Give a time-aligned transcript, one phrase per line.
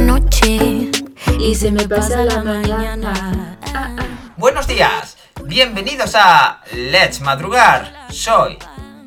[0.00, 0.90] noche
[1.38, 3.58] y se me pasa la mañana.
[4.36, 8.06] Buenos días, bienvenidos a Let's Madrugar.
[8.10, 8.58] Soy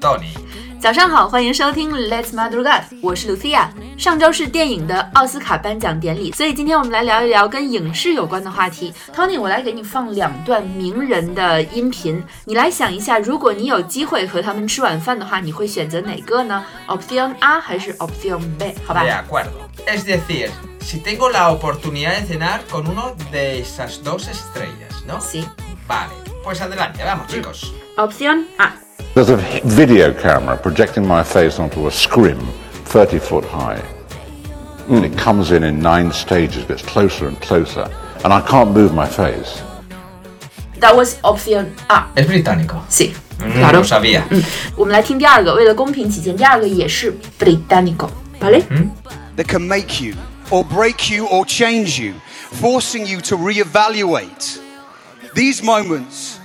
[0.00, 0.49] Tony.
[0.80, 3.66] 早上好，欢迎收听 Let's Madrugar，我是 Lucia。
[3.98, 8.90] 上周是电影的奥斯卡颁奖典礼，所以今天我们来聊一聊跟影视有关的话题。
[9.14, 18.74] Tony，我来给你放两段名人的音频，你来想一下，如果你有机会和他们吃晚饭的话，你会选择哪个呢？Opción A 还是 Opción B？
[18.86, 19.10] 好吧 De。
[19.10, 19.50] acuerdo.
[19.86, 20.48] Es decir,
[20.80, 25.20] si tengo la oportunidad de cenar con uno de esas dos estrellas, ¿no?
[25.20, 25.46] Sí.
[25.86, 27.74] Vale, pues adelante, vamos chicos.
[27.98, 28.72] Opción A。
[29.13, 32.39] There's a video camera projecting my face onto a scrim
[32.85, 33.81] 30 foot high.
[34.89, 37.89] And it comes in in nine stages, gets closer and closer,
[38.23, 39.61] and I can't move my face.
[40.79, 42.07] That was Opción A。
[42.15, 42.81] Es británico.
[42.89, 44.23] Sí， Mm, claro lo sabía.
[44.29, 44.41] 嗯，
[44.77, 48.63] 我们来听第二个，为了公平起见，第二个也是 británico。¿Vale？
[49.35, 50.13] that can make you,
[50.51, 52.13] or break you, or change you,
[52.61, 54.59] forcing you to reevaluate.
[55.33, 56.38] These moments,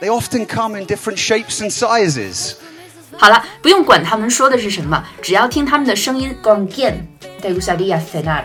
[0.00, 2.54] they often come in different shapes and sizes.
[3.18, 7.06] 好了，不用管他们说的是什么，只要听他们的声音。¿Con quién
[7.40, 8.44] te gustaría cenar？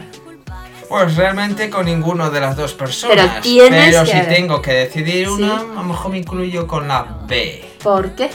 [0.88, 3.16] Pues realmente con ninguno de las dos personas.
[3.16, 5.66] Pero tienes Pero que- si tengo que decidir una, Sí.
[5.72, 7.64] a lo mejor me incluyo con la B.
[7.82, 8.30] ¿Por qué?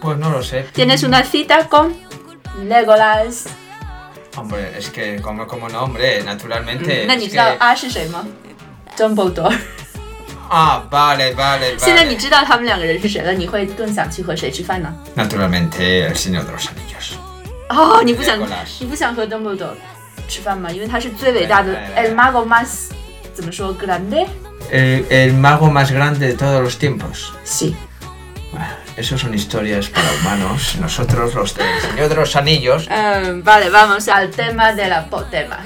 [0.00, 0.64] Pues no lo sé.
[0.72, 1.96] Tienes una cita con
[2.64, 3.46] Legolas。
[4.36, 7.04] Hombre, es que como, como nombre, naturalmente.
[7.06, 7.58] 那你 es 知道 que-
[10.50, 12.20] Ah, vale, vale, 现在你 vale.
[12.20, 14.92] 知道他们两个人是谁了，你会更想去和谁吃饭呢？
[15.14, 17.16] Naturalmente, el Señor de los Anillos.
[17.68, 19.74] 哦，你不想 Legolas 你不想和 Dumbledore
[20.26, 20.70] 吃饭吗？
[20.70, 22.88] 因为他是最伟大的对对 El Mago más
[23.34, 24.26] 怎么说 grande？
[24.70, 27.32] El, el mago más grande de todos los tiempos.
[27.44, 27.72] 是。
[28.50, 28.66] Bueno,
[28.96, 30.76] eso son historias para humanos.
[30.80, 32.86] Nosotros, los del Señor de los Anillos.
[32.88, 35.58] 嗯，vale vamos al tema de la potema。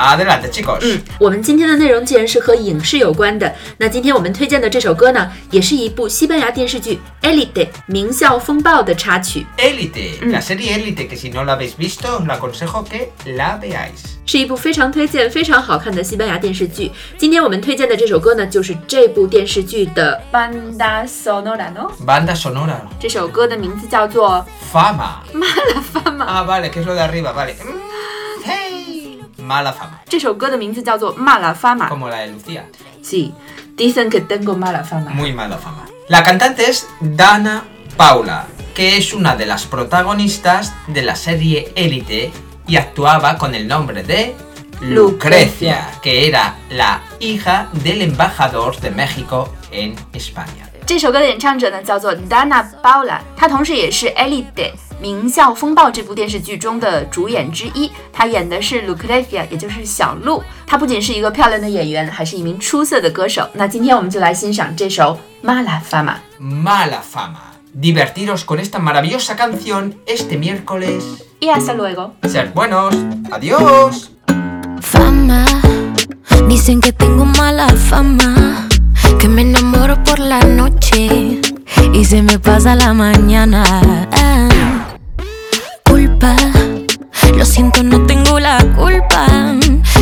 [0.00, 0.78] Adelante, chicos.
[0.80, 13.58] 嗯，我们今天的内容既然是和影视有关的，那今天我们推荐的这首歌呢，也是一部西班牙电视剧《Elite》名校风暴的插曲，Elite la serie Elite que si no la habéis visto, os la aconsejo que la
[13.60, 14.16] veáis.
[14.24, 16.90] 是一部非常推荐、非常好看的西班牙电视剧。
[17.18, 21.90] 今天我们推荐的这首歌呢，就是这部电视剧的 banda sonora no。
[22.06, 22.76] Banda sonora.
[22.98, 25.18] 这首歌的名字叫做 Fama.
[25.34, 26.24] Mala Fama。
[26.26, 27.54] Ah, vale, que es lo de arriba, vale.
[27.54, 27.89] Mm.
[29.49, 29.99] Mala fama.
[30.07, 31.87] 这首歌的名字叫做《Mala Fama》。
[31.89, 32.63] Como la de Lucía.
[33.03, 33.33] Sí,
[33.75, 35.11] dicen que tengo mala fama。
[35.11, 35.85] Muy mala fama.
[36.09, 37.63] La cantante es Dana
[37.97, 42.31] Paula, que es una de las protagonistas de la serie Élite
[42.67, 44.35] y actuaba con el nombre de
[44.81, 50.67] Lucrecia, que era la hija del embajador de México en España.
[50.85, 57.90] 这首歌的演唱者呢叫做 Dana Paula，她同时也是《Elite》 名校风暴这部电视剧中的主演之一。
[58.12, 60.42] 她演的是 Lucrecia，也就是小鹿。
[60.66, 63.48] 她不仅是一个漂亮的演员，还是一名出色的歌手。
[63.54, 66.14] 那今天我们就来欣赏这首《Mala Fama》。
[66.40, 67.50] Mala fama.
[67.72, 71.02] Divertiros con esta maravillosa canción este miércoles.
[71.40, 72.12] Y hasta luego。
[72.24, 72.94] Ser buenos.
[73.30, 74.10] Adiós.
[74.80, 75.44] Fama,
[76.48, 78.66] dicen que tengo mala fama,
[79.20, 81.38] que me enamoro por la noche
[81.92, 83.62] y se me pasa la mañana.
[84.12, 84.79] Ah,
[87.36, 89.26] Lo siento, no tengo la culpa,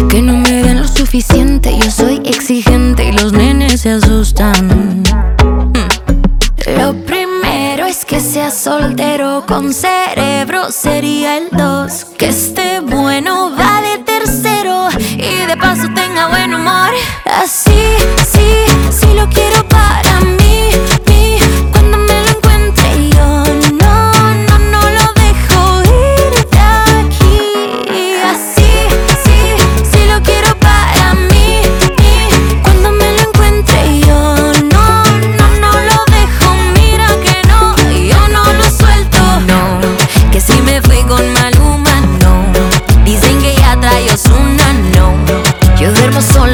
[0.09, 4.69] que no me den lo suficiente, yo soy exigente y los nenes se asustan.
[4.69, 5.03] Mm.
[6.77, 12.07] Lo primero es que sea soltero con cerebro sería el dos.
[12.19, 16.91] Que esté bueno va de tercero y de paso tenga buen humor.
[17.25, 17.71] Así,
[18.33, 18.51] sí,
[18.91, 19.58] sí lo quiero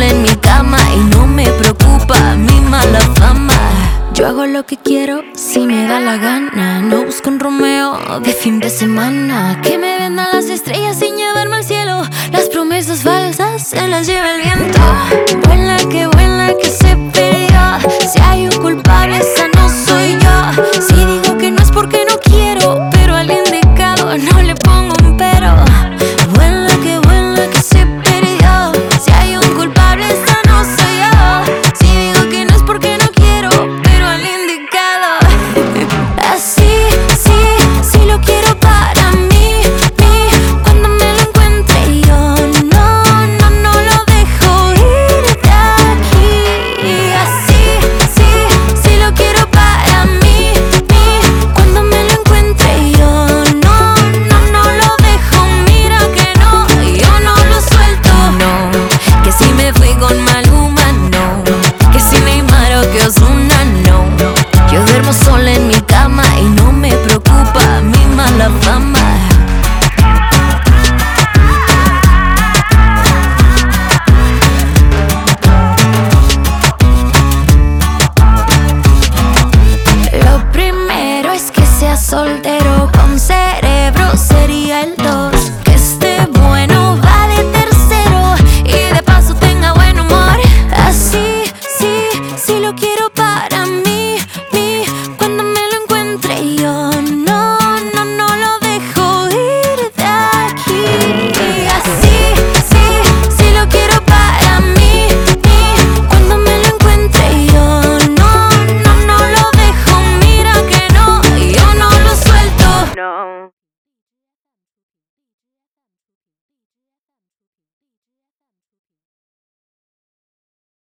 [0.02, 3.55] en mi cama y no me preocupa mi mala fama.
[4.14, 6.81] Yo hago lo que quiero si me da la gana.
[6.81, 9.61] No busco un Romeo de fin de semana.
[9.62, 12.02] Que me vendan las estrellas sin llevarme al cielo.
[12.32, 14.81] Las promesas falsas se las lleva el viento.